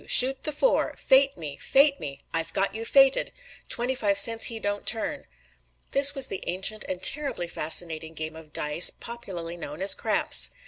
[0.07, 1.57] "Shoot the four!" "Fate me!
[1.57, 3.31] Fate me!" "I've got you fated!"
[3.69, 5.27] "Twenty five cents he don't turn!"
[5.91, 10.49] This was the ancient and terribly fascinating game of dice, popularly known as "craps."